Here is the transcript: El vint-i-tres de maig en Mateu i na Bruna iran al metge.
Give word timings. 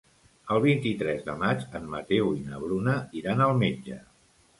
El 0.53 0.59
vint-i-tres 0.61 1.19
de 1.27 1.35
maig 1.43 1.61
en 1.79 1.85
Mateu 1.95 2.31
i 2.37 2.41
na 2.47 2.63
Bruna 2.63 2.95
iran 3.21 3.45
al 3.49 3.55
metge. 3.61 3.99